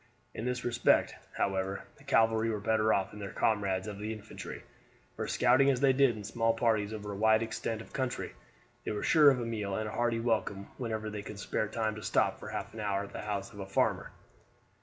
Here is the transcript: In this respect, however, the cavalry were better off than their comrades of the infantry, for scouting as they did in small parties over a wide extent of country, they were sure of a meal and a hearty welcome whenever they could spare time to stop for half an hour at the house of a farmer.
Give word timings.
In 0.33 0.45
this 0.45 0.65
respect, 0.65 1.13
however, 1.37 1.83
the 1.97 2.03
cavalry 2.03 2.49
were 2.49 2.59
better 2.59 2.91
off 2.91 3.11
than 3.11 3.19
their 3.19 3.29
comrades 3.31 3.85
of 3.85 3.99
the 3.99 4.11
infantry, 4.11 4.63
for 5.15 5.27
scouting 5.27 5.69
as 5.69 5.79
they 5.79 5.93
did 5.93 6.17
in 6.17 6.23
small 6.23 6.55
parties 6.55 6.91
over 6.91 7.11
a 7.11 7.15
wide 7.15 7.43
extent 7.43 7.83
of 7.83 7.93
country, 7.93 8.33
they 8.83 8.89
were 8.93 9.03
sure 9.03 9.29
of 9.29 9.39
a 9.39 9.45
meal 9.45 9.75
and 9.75 9.87
a 9.87 9.91
hearty 9.91 10.19
welcome 10.19 10.69
whenever 10.79 11.11
they 11.11 11.21
could 11.21 11.37
spare 11.37 11.67
time 11.67 11.93
to 11.93 12.01
stop 12.01 12.39
for 12.39 12.47
half 12.49 12.73
an 12.73 12.79
hour 12.79 13.03
at 13.03 13.13
the 13.13 13.21
house 13.21 13.53
of 13.53 13.59
a 13.59 13.67
farmer. 13.67 14.09